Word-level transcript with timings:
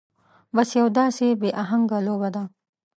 بس 0.55 0.69
يو 0.79 0.87
داسې 0.99 1.25
بې 1.41 1.49
اهنګه 1.61 1.99
لوبه 2.07 2.29
ده. 2.35 2.43